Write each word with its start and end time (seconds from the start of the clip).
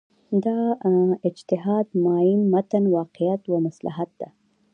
دا 0.45 0.59
اجتهاد 1.29 1.87
میان 2.05 2.41
متن 2.53 2.83
واقعیت 2.95 3.43
و 3.49 3.53
مصلحت 3.65 4.09
ده. 4.19 4.27